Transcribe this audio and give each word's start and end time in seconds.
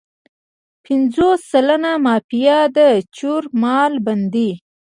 پنځوس 0.83 1.39
سلنه 1.51 1.91
مافیا 2.05 2.59
د 2.77 2.79
چور 3.17 3.43
مال 3.61 3.93
باندې. 4.05 4.49